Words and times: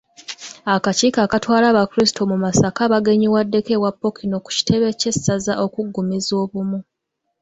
Akakiiko 0.75 1.19
akatwala 1.25 1.65
abakrisitu 1.69 2.21
mu 2.31 2.37
Masaka 2.43 2.81
bagenyiwaddeko 2.91 3.69
ewa 3.77 3.91
Ppookino 3.93 4.37
ku 4.45 4.49
kitebe 4.57 4.87
kye 4.99 5.11
ssaza 5.15 5.53
okuggumizza 5.63 6.33
obumu. 6.43 6.79